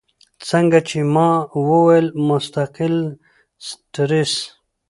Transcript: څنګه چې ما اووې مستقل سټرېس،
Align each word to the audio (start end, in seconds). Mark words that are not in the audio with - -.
څنګه 0.49 0.79
چې 0.89 0.99
ما 1.13 1.29
اووې 1.55 1.99
مستقل 2.27 2.95
سټرېس، 3.67 4.33